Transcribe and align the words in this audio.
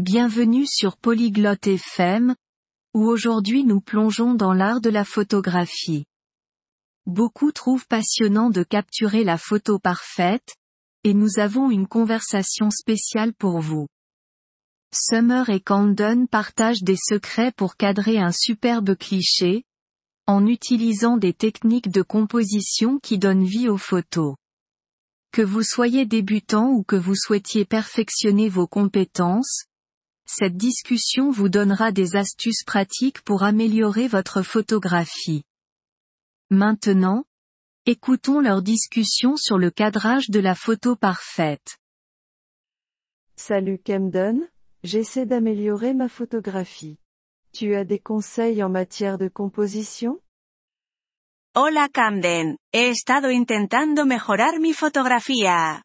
Bienvenue 0.00 0.64
sur 0.66 0.96
Polyglotte 0.96 1.66
FM, 1.66 2.34
où 2.94 3.04
aujourd'hui 3.04 3.64
nous 3.64 3.82
plongeons 3.82 4.32
dans 4.32 4.54
l'art 4.54 4.80
de 4.80 4.88
la 4.88 5.04
photographie. 5.04 6.06
Beaucoup 7.04 7.52
trouvent 7.52 7.86
passionnant 7.86 8.48
de 8.48 8.62
capturer 8.62 9.24
la 9.24 9.36
photo 9.36 9.78
parfaite, 9.78 10.54
et 11.04 11.12
nous 11.12 11.38
avons 11.38 11.70
une 11.70 11.86
conversation 11.86 12.70
spéciale 12.70 13.34
pour 13.34 13.60
vous. 13.60 13.88
Summer 14.94 15.50
et 15.50 15.60
Camden 15.60 16.28
partagent 16.28 16.82
des 16.82 16.96
secrets 16.96 17.52
pour 17.52 17.76
cadrer 17.76 18.18
un 18.18 18.32
superbe 18.32 18.96
cliché, 18.96 19.64
en 20.26 20.46
utilisant 20.46 21.18
des 21.18 21.34
techniques 21.34 21.90
de 21.90 22.00
composition 22.00 23.00
qui 23.00 23.18
donnent 23.18 23.44
vie 23.44 23.68
aux 23.68 23.76
photos. 23.76 24.36
Que 25.30 25.42
vous 25.42 25.62
soyez 25.62 26.06
débutant 26.06 26.70
ou 26.70 26.84
que 26.84 26.96
vous 26.96 27.16
souhaitiez 27.16 27.66
perfectionner 27.66 28.48
vos 28.48 28.66
compétences, 28.66 29.66
cette 30.32 30.56
discussion 30.56 31.32
vous 31.32 31.48
donnera 31.48 31.90
des 31.90 32.14
astuces 32.14 32.62
pratiques 32.64 33.20
pour 33.22 33.42
améliorer 33.42 34.06
votre 34.06 34.42
photographie. 34.42 35.42
Maintenant, 36.50 37.24
écoutons 37.84 38.38
leur 38.38 38.62
discussion 38.62 39.36
sur 39.36 39.58
le 39.58 39.70
cadrage 39.72 40.30
de 40.30 40.38
la 40.38 40.54
photo 40.54 40.94
parfaite. 40.94 41.78
Salut 43.34 43.78
Camden, 43.78 44.48
j'essaie 44.84 45.26
d'améliorer 45.26 45.94
ma 45.94 46.08
photographie. 46.08 46.98
Tu 47.52 47.74
as 47.74 47.84
des 47.84 47.98
conseils 47.98 48.62
en 48.62 48.68
matière 48.68 49.18
de 49.18 49.26
composition? 49.26 50.20
Hola 51.56 51.88
Camden, 51.88 52.56
he 52.72 52.90
estado 52.90 53.30
intentando 53.32 54.06
mejorar 54.06 54.60
mi 54.60 54.74
fotografía. 54.74 55.82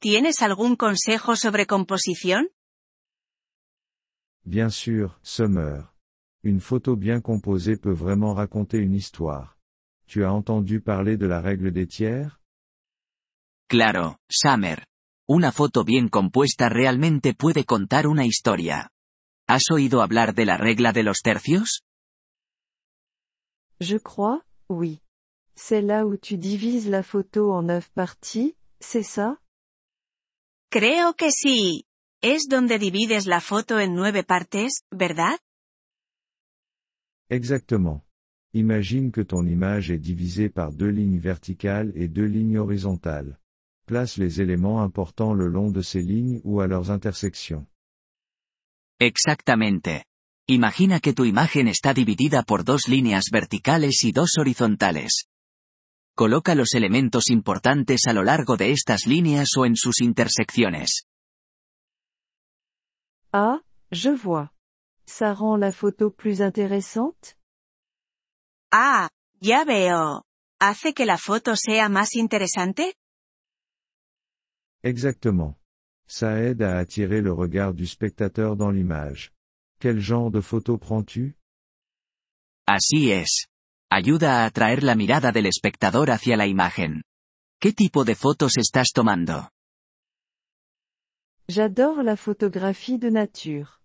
¿Tienes 0.00 0.42
algún 0.42 0.76
consejo 0.76 1.34
sobre 1.36 1.64
composición? 1.64 2.50
Bien 4.46 4.70
sûr, 4.70 5.18
Summer. 5.24 5.92
Une 6.44 6.60
photo 6.60 6.94
bien 6.94 7.20
composée 7.20 7.76
peut 7.76 7.92
vraiment 7.92 8.32
raconter 8.32 8.78
une 8.78 8.94
histoire. 8.94 9.58
Tu 10.06 10.24
as 10.24 10.32
entendu 10.32 10.80
parler 10.80 11.16
de 11.16 11.26
la 11.26 11.40
règle 11.40 11.72
des 11.72 11.88
tiers? 11.88 12.40
Claro, 13.68 14.18
Summer. 14.30 14.86
Una 15.28 15.50
foto 15.50 15.82
bien 15.82 16.08
compuesta 16.08 16.68
realmente 16.68 17.34
puede 17.34 17.64
contar 17.64 18.06
una 18.06 18.24
historia. 18.24 18.88
¿Has 19.48 19.68
oído 19.72 20.00
hablar 20.00 20.32
de 20.32 20.44
la 20.44 20.56
regla 20.56 20.92
de 20.92 21.02
los 21.02 21.22
tercios? 21.22 21.82
Je 23.80 23.98
crois, 23.98 24.42
oui. 24.68 25.00
C'est 25.56 25.82
là 25.82 26.06
où 26.06 26.16
tu 26.16 26.38
divises 26.38 26.88
la 26.88 27.02
photo 27.02 27.52
en 27.52 27.62
neuf 27.64 27.90
parties, 27.90 28.54
c'est 28.78 29.02
ça? 29.02 29.40
Creo 30.70 31.14
que 31.14 31.32
sí. 31.32 31.85
Es 32.22 32.48
donde 32.48 32.78
divides 32.78 33.26
la 33.26 33.40
foto 33.40 33.78
en 33.78 33.94
nueve 33.94 34.24
partes, 34.24 34.82
¿verdad? 34.90 35.38
Exactement. 37.28 38.02
Imagine 38.54 39.12
que 39.12 39.22
ton 39.22 39.46
image 39.46 39.90
est 39.90 39.98
divisée 39.98 40.48
par 40.48 40.72
deux 40.72 40.90
lignes 40.90 41.18
verticales 41.20 41.92
et 41.94 42.08
deux 42.08 42.26
lignes 42.26 42.58
horizontales. 42.58 43.38
Place 43.86 44.16
les 44.16 44.40
éléments 44.40 44.82
importants 44.82 45.34
le 45.34 45.46
long 45.46 45.70
de 45.70 45.82
ces 45.82 46.00
lignes 46.00 46.40
ou 46.42 46.60
à 46.60 46.66
leurs 46.66 46.90
intersections. 46.90 47.66
Exactamente. 48.98 50.06
Imagina 50.48 51.00
que 51.00 51.12
tu 51.12 51.26
imagen 51.26 51.68
está 51.68 51.92
dividida 51.92 52.42
por 52.44 52.64
dos 52.64 52.88
líneas 52.88 53.26
verticales 53.30 54.04
y 54.04 54.12
dos 54.12 54.38
horizontales. 54.38 55.26
Coloca 56.14 56.54
los 56.54 56.72
elementos 56.74 57.28
importantes 57.28 58.06
a 58.06 58.14
lo 58.14 58.24
largo 58.24 58.56
de 58.56 58.70
estas 58.70 59.06
líneas 59.06 59.50
o 59.58 59.66
en 59.66 59.76
sus 59.76 60.00
intersecciones. 60.00 61.06
Ah, 63.38 63.60
je 63.92 64.08
vois. 64.08 64.48
Ça 65.04 65.34
rend 65.34 65.58
la 65.58 65.70
photo 65.70 66.10
plus 66.10 66.40
intéressante? 66.40 67.36
Ah, 68.72 69.10
ya 69.42 69.62
veo. 69.64 70.22
¿Hace 70.58 70.94
que 70.94 71.04
la 71.04 71.18
foto 71.18 71.54
sea 71.54 71.90
más 71.90 72.14
interesante? 72.14 72.94
Exactement. 74.82 75.54
Ça 76.08 76.40
aide 76.40 76.62
à 76.62 76.78
attirer 76.78 77.20
le 77.20 77.30
regard 77.30 77.74
du 77.74 77.86
spectateur 77.86 78.56
dans 78.56 78.70
l'image. 78.70 79.32
Quel 79.80 80.00
genre 80.00 80.30
de 80.30 80.40
photo 80.40 80.78
prends-tu? 80.78 81.36
Así 82.66 83.12
es. 83.12 83.48
Ayuda 83.90 84.40
a 84.40 84.46
atraer 84.46 84.82
la 84.82 84.94
mirada 84.94 85.30
del 85.30 85.44
espectador 85.44 86.10
hacia 86.10 86.38
la 86.38 86.46
imagen. 86.46 87.02
¿Qué 87.60 87.74
tipo 87.74 88.04
de 88.04 88.14
fotos 88.14 88.56
estás 88.56 88.92
tomando? 88.94 89.50
J'adore 91.48 92.02
la 92.02 92.16
photographie 92.16 92.98
de 92.98 93.08
nature. 93.08 93.80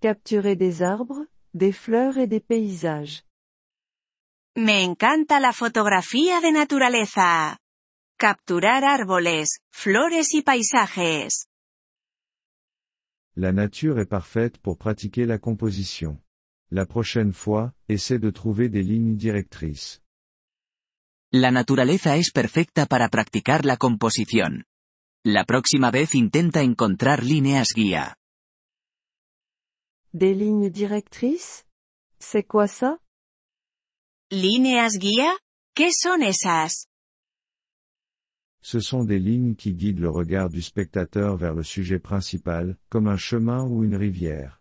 Capturer 0.00 0.56
des 0.56 0.80
arbres, 0.80 1.26
des 1.52 1.70
fleurs 1.70 2.16
et 2.16 2.26
des 2.26 2.40
paysages. 2.40 3.22
Me 4.56 4.88
encanta 4.88 5.38
la 5.38 5.52
fotografía 5.52 6.40
de 6.40 6.50
naturaleza. 6.50 7.58
Capturar 8.18 8.82
árboles, 8.84 9.60
flores 9.70 10.32
y 10.32 10.40
paisajes. 10.40 11.46
La 13.36 13.52
nature 13.52 13.98
est 13.98 14.08
parfaite 14.08 14.56
pour 14.56 14.78
pratiquer 14.78 15.26
la 15.26 15.38
composition. 15.38 16.18
La 16.70 16.86
prochaine 16.86 17.34
fois, 17.34 17.74
essaie 17.90 18.18
de 18.18 18.30
trouver 18.30 18.70
des 18.70 18.82
lignes 18.82 19.16
directrices. 19.16 20.00
La 21.30 21.50
naturaleza 21.50 22.16
es 22.16 22.30
perfecta 22.30 22.86
para 22.86 23.10
practicar 23.10 23.66
la 23.66 23.76
composición. 23.76 24.64
La 25.24 25.44
próxima 25.44 25.92
vez 25.92 26.16
intenta 26.16 26.62
encontrar 26.62 27.22
líneas 27.22 27.68
guía. 27.76 28.16
Des 30.12 30.34
lignes 30.34 30.68
directrices 30.68 31.64
C'est 32.18 32.42
quoi 32.42 32.66
ça 32.66 32.98
¿Líneas 34.32 34.98
guía? 34.98 35.38
¿Qué 35.76 35.90
son 35.92 36.22
esas? 36.22 36.88
Ce 38.62 38.80
sont 38.80 39.04
des 39.04 39.20
lignes 39.20 39.54
qui 39.54 39.74
guident 39.74 40.00
le 40.00 40.10
regard 40.10 40.50
du 40.50 40.60
spectateur 40.60 41.36
vers 41.36 41.54
le 41.54 41.62
sujet 41.62 42.00
principal, 42.00 42.76
comme 42.88 43.06
un 43.06 43.16
chemin 43.16 43.62
ou 43.62 43.84
une 43.84 43.94
rivière. 43.94 44.60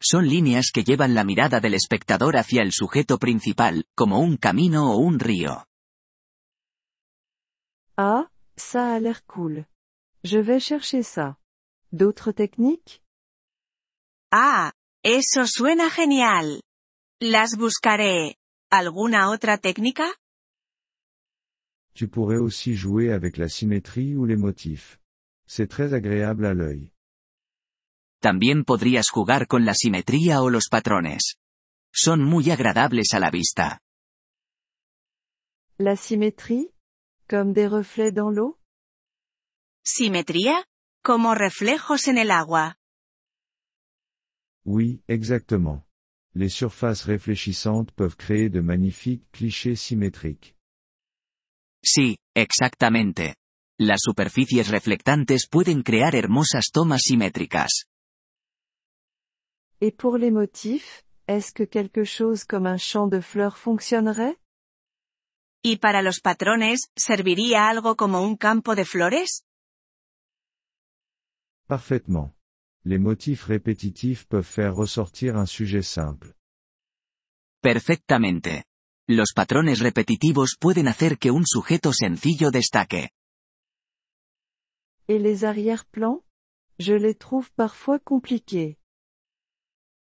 Son 0.00 0.20
líneas 0.20 0.70
que 0.72 0.84
llevan 0.84 1.12
la 1.12 1.24
mirada 1.24 1.58
del 1.58 1.74
espectador 1.74 2.36
hacia 2.36 2.62
el 2.62 2.70
sujeto 2.70 3.18
principal, 3.18 3.84
como 3.96 4.20
un 4.20 4.36
camino 4.36 4.92
o 4.92 4.98
un 4.98 5.18
río. 5.18 5.66
Ah, 7.96 8.28
ça 8.56 8.94
a 8.94 9.00
l'air 9.00 9.24
cool. 9.26 9.66
Je 10.22 10.38
vais 10.38 10.60
chercher 10.60 11.02
ça. 11.02 11.36
D'autres 11.92 12.32
techniques? 12.32 13.02
Ah, 14.30 14.72
eso 15.04 15.46
suena 15.46 15.90
genial. 15.90 16.60
Las 17.20 17.56
buscaré. 17.56 18.36
¿Alguna 18.70 19.30
otra 19.30 19.58
técnica? 19.58 20.04
Tu 21.94 22.08
pourrais 22.08 22.38
aussi 22.38 22.74
jouer 22.74 23.12
avec 23.12 23.36
la 23.36 23.48
symétrie 23.48 24.16
ou 24.16 24.24
les 24.24 24.36
motifs. 24.36 24.98
C'est 25.46 25.68
très 25.68 25.94
agréable 25.94 26.46
à 26.46 26.54
l'œil. 26.54 26.90
También 28.20 28.64
podrías 28.64 29.10
jugar 29.10 29.46
con 29.46 29.64
la 29.64 29.74
simetría 29.74 30.42
o 30.42 30.50
los 30.50 30.68
patrones. 30.68 31.36
Son 31.92 32.24
muy 32.24 32.50
agradables 32.50 33.12
a 33.12 33.20
la 33.20 33.30
vista. 33.30 33.80
La 35.78 35.94
symétrie? 35.94 36.73
Comme 37.28 37.54
des 37.54 37.66
reflets 37.66 38.12
dans 38.12 38.30
l'eau? 38.30 38.58
¿Simetría? 39.82 40.64
Como 41.02 41.34
reflejos 41.34 42.06
en 42.08 42.18
el 42.18 42.30
agua. 42.30 42.76
Oui, 44.66 45.02
exactement. 45.08 45.84
Les 46.34 46.50
surfaces 46.50 47.04
réfléchissantes 47.04 47.92
peuvent 47.92 48.16
créer 48.16 48.50
de 48.50 48.60
magnifiques 48.60 49.24
clichés 49.30 49.76
symétriques. 49.76 50.54
Sí, 51.82 52.18
exactamente. 52.34 53.36
Las 53.78 54.02
superficies 54.02 54.68
reflectantes 54.70 55.46
pueden 55.48 55.82
crear 55.82 56.14
hermosas 56.14 56.70
tomas 56.72 57.02
simétricas. 57.02 57.86
Et 59.80 59.92
pour 59.92 60.18
les 60.18 60.30
motifs, 60.30 61.04
est-ce 61.26 61.52
que 61.52 61.64
quelque 61.64 62.04
chose 62.04 62.44
comme 62.44 62.66
un 62.66 62.78
champ 62.78 63.06
de 63.06 63.20
fleurs 63.20 63.56
fonctionnerait? 63.56 64.36
¿Y 65.66 65.78
para 65.78 66.02
los 66.02 66.20
patrones, 66.20 66.90
serviría 66.94 67.70
algo 67.70 67.96
como 67.96 68.20
un 68.20 68.36
campo 68.36 68.74
de 68.74 68.84
flores? 68.84 69.46
Parfaitement. 71.66 72.34
Les 72.84 73.00
motifs 73.00 73.44
répétitifs 73.46 74.26
peuvent 74.26 74.44
faire 74.44 74.74
ressortir 74.74 75.34
un 75.36 75.46
sujet 75.46 75.82
simple. 75.82 76.34
Perfectamente. 77.62 78.66
Los 79.08 79.32
patrones 79.32 79.80
repetitivos 79.80 80.56
pueden 80.60 80.86
hacer 80.86 81.18
que 81.18 81.30
un 81.30 81.46
sujeto 81.46 81.94
sencillo 81.94 82.50
destaque. 82.50 83.10
Et 85.08 85.18
les 85.18 85.44
arrière-plans 85.44 86.22
Je 86.78 86.92
les 86.92 87.14
trouve 87.14 87.50
parfois 87.54 88.00
compliqués. 88.00 88.76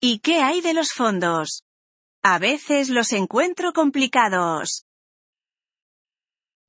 ¿Y 0.00 0.20
qué 0.20 0.40
hay 0.40 0.62
de 0.62 0.72
los 0.72 0.92
fondos? 0.94 1.64
A 2.22 2.38
veces 2.38 2.88
los 2.88 3.12
encuentro 3.12 3.74
complicados. 3.74 4.86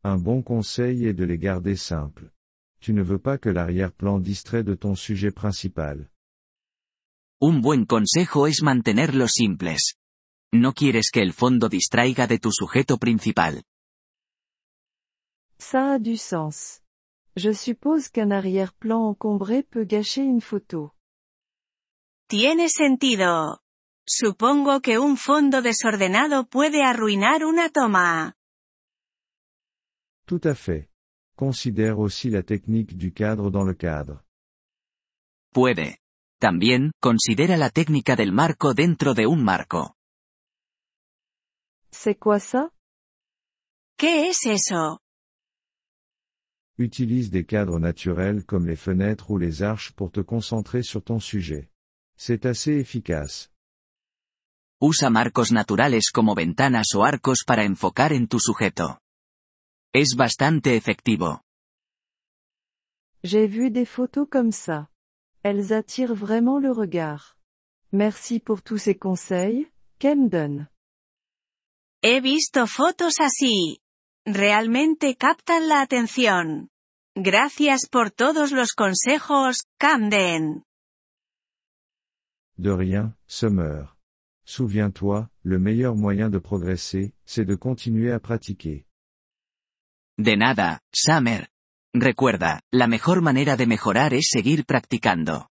Un 0.04 0.18
bon 0.18 0.42
conseil 0.42 1.06
est 1.06 1.14
de 1.14 1.24
les 1.24 1.38
garder 1.38 1.76
simples. 1.76 2.32
Tu 2.80 2.92
ne 2.92 3.04
veux 3.04 3.20
pas 3.20 3.38
que 3.38 3.50
l'arrière-plan 3.50 4.20
distrait 4.20 4.64
de 4.64 4.74
ton 4.74 4.96
sujet 4.96 5.30
principal. 5.32 6.10
Un 7.40 7.60
buen 7.60 7.86
consejo 7.86 8.48
es 8.48 8.64
mantenerlos 8.64 9.34
simples. 9.34 9.94
No 10.54 10.74
quieres 10.74 11.12
que 11.12 11.22
el 11.22 11.34
fondo 11.34 11.70
distraiga 11.70 12.26
de 12.26 12.40
tu 12.40 12.50
sujeto 12.52 12.98
principal. 12.98 13.64
Ça 15.60 15.94
a 15.94 16.00
du 16.00 16.18
sens. 16.18 16.82
Je 17.36 17.54
suppose 17.54 18.10
qu'un 18.10 18.32
arrière-plan 18.32 19.08
encombré 19.08 19.62
peut 19.62 19.86
gâcher 19.86 20.24
une 20.24 20.42
photo. 20.42 20.96
Tiene 22.28 22.70
sentido. 22.70 23.60
Supongo 24.08 24.82
que 24.82 24.98
un 24.98 25.16
fondo 25.16 25.62
desordenado 25.62 26.48
puede 26.48 26.84
arruinar 26.84 27.46
una 27.46 27.70
toma. 27.70 28.36
Tout 30.32 30.48
à 30.48 30.56
fait. 30.56 30.88
Considère 31.36 32.00
aussi 32.00 32.30
la 32.30 32.42
technique 32.42 32.96
du 32.96 33.12
cadre 33.12 33.52
dans 33.52 33.66
le 33.66 33.74
cadre. 33.74 34.24
Puede. 35.54 35.98
También, 36.40 36.94
considera 37.02 37.58
la 37.58 37.70
técnica 37.70 38.16
del 38.16 38.32
marco 38.32 38.74
dentro 38.74 39.14
de 39.14 39.26
un 39.26 39.44
marco. 39.44 39.94
C'est 41.92 42.18
quoi 42.18 42.40
ça? 42.40 42.72
¿Qué 43.98 44.30
es 44.30 44.46
eso? 44.46 45.00
Utilise 46.78 47.30
des 47.30 47.44
cadres 47.44 47.82
naturels 47.82 48.46
comme 48.46 48.66
les 48.66 48.78
fenêtres 48.78 49.32
ou 49.32 49.38
les 49.38 49.62
arches 49.62 49.92
pour 49.92 50.12
te 50.12 50.22
concentrer 50.22 50.82
sur 50.82 51.04
ton 51.04 51.20
sujet. 51.20 51.70
C'est 52.16 52.46
assez 52.46 52.80
efficace. 52.80 53.52
Usa 54.80 55.10
marcos 55.10 55.52
naturales 55.52 56.10
como 56.14 56.36
ventanas 56.36 56.96
o 56.96 57.04
arcos 57.04 57.44
para 57.46 57.66
enfocar 57.66 58.14
en 58.14 58.28
tu 58.28 58.40
sujeto. 58.40 59.01
Es 59.94 60.16
bastante 60.16 60.78
efectivo. 60.78 61.42
J'ai 63.24 63.46
vu 63.46 63.72
des 63.72 63.86
photos 63.86 64.26
comme 64.30 64.54
ça. 64.54 64.88
Elles 65.44 65.74
attirent 65.74 66.16
vraiment 66.16 66.60
le 66.60 66.72
regard. 66.72 67.36
Merci 67.92 68.40
pour 68.40 68.62
tous 68.62 68.78
ces 68.78 68.96
conseils, 68.96 69.68
Camden. 70.00 70.70
He 72.02 72.22
visto 72.22 72.68
fotos 72.68 73.20
así. 73.20 73.82
Realmente 74.26 75.18
captan 75.18 75.68
la 75.68 75.82
atención. 75.82 76.70
Gracias 77.14 77.90
por 77.92 78.12
todos 78.12 78.54
los 78.54 78.72
consejos, 78.72 79.66
Camden. 79.78 80.64
De 82.58 82.72
rien, 82.72 83.18
Summer. 83.28 83.90
Souviens-toi, 84.46 85.28
le 85.44 85.60
meilleur 85.60 85.96
moyen 85.98 86.30
de 86.30 86.40
progresser, 86.40 87.14
c'est 87.26 87.46
de 87.46 87.56
continuer 87.56 88.14
à 88.14 88.22
pratiquer. 88.22 88.86
De 90.18 90.36
nada, 90.38 90.82
Summer. 90.94 91.50
Recuerda, 91.94 92.62
la 92.72 92.88
mejor 92.88 93.22
manera 93.22 93.58
de 93.58 93.66
mejorar 93.66 94.14
es 94.14 94.30
seguir 94.30 94.66
practicando. 94.66 95.48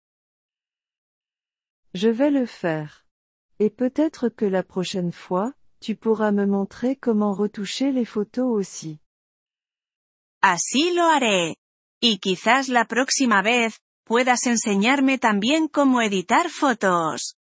Je 1.94 2.12
vais 2.12 2.32
le 2.32 2.46
faire. 2.46 3.06
Et 3.58 3.70
peut-être 3.70 4.30
que 4.30 4.46
la 4.46 4.64
prochaine 4.64 5.12
fois, 5.12 5.54
tu 5.82 5.96
pourras 5.96 6.32
me 6.32 6.46
montrer 6.46 6.96
comment 6.96 7.34
retoucher 7.34 7.92
les 7.92 8.06
photos 8.06 8.48
aussi. 8.48 9.00
Así 10.42 10.94
lo 10.94 11.04
haré. 11.06 11.58
Y 12.02 12.20
quizás 12.20 12.70
la 12.70 12.86
próxima 12.86 13.42
vez, 13.42 13.82
puedas 14.06 14.48
enseñarme 14.48 15.18
también 15.18 15.68
cómo 15.68 16.02
editar 16.02 16.50
fotos. 16.50 17.36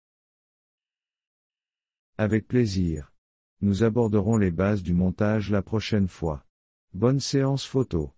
Avec 2.17 2.47
plaisir. 2.47 3.11
Nous 3.61 3.83
aborderons 3.83 4.37
les 4.37 4.51
bases 4.51 4.81
du 4.81 4.93
montage 4.93 5.51
la 5.51 5.61
prochaine 5.61 6.07
fois. 6.07 6.46
Bonne 6.91 7.21
séance 7.21 7.67
photo. 7.67 8.15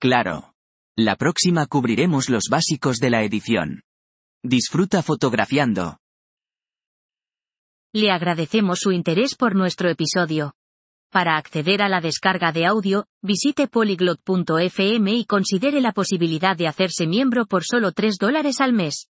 Claro. 0.00 0.54
La 0.96 1.16
próxima 1.16 1.66
cubriremos 1.66 2.28
los 2.28 2.44
básicos 2.50 2.98
de 2.98 3.10
la 3.10 3.22
edición. 3.24 3.82
Disfruta 4.44 5.02
fotografiando. 5.02 5.98
Le 7.92 8.10
agradecemos 8.10 8.80
su 8.80 8.92
interés 8.92 9.34
por 9.34 9.56
nuestro 9.56 9.88
episodio. 9.88 10.54
Para 11.10 11.36
acceder 11.36 11.80
a 11.80 11.88
la 11.88 12.00
descarga 12.00 12.52
de 12.52 12.66
audio, 12.66 13.06
visite 13.22 13.68
polyglot.fm 13.68 15.14
y 15.14 15.24
considere 15.24 15.80
la 15.80 15.92
posibilidad 15.92 16.56
de 16.56 16.68
hacerse 16.68 17.06
miembro 17.06 17.46
por 17.46 17.64
solo 17.64 17.92
3 17.92 18.16
dólares 18.20 18.60
al 18.60 18.72
mes. 18.72 19.08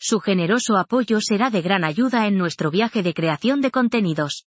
Su 0.00 0.20
generoso 0.20 0.76
apoyo 0.76 1.20
será 1.20 1.50
de 1.50 1.60
gran 1.60 1.84
ayuda 1.84 2.26
en 2.26 2.38
nuestro 2.38 2.70
viaje 2.70 3.02
de 3.02 3.14
creación 3.14 3.60
de 3.60 3.70
contenidos. 3.70 4.47